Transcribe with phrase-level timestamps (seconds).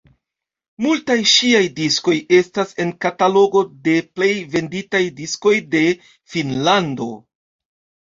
[0.83, 5.83] Multaj ŝiaj diskoj estas en katalogo de plej venditaj diskoj de
[6.33, 7.09] Finnlando.